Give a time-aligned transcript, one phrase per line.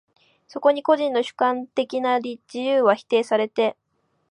[0.47, 3.77] そこに個人の主観的な自由は否定されて、